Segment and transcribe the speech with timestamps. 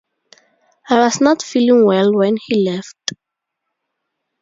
[0.89, 3.11] I was not feeling well when he left.